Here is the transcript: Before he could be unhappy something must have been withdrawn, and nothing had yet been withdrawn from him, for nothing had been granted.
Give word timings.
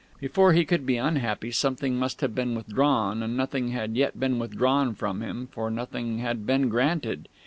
Before 0.19 0.53
he 0.53 0.65
could 0.65 0.83
be 0.83 0.97
unhappy 0.97 1.51
something 1.51 1.95
must 1.95 2.21
have 2.21 2.33
been 2.33 2.55
withdrawn, 2.55 3.21
and 3.21 3.37
nothing 3.37 3.67
had 3.67 3.95
yet 3.95 4.19
been 4.19 4.39
withdrawn 4.39 4.95
from 4.95 5.21
him, 5.21 5.45
for 5.51 5.69
nothing 5.69 6.17
had 6.17 6.43
been 6.43 6.69
granted. 6.69 7.29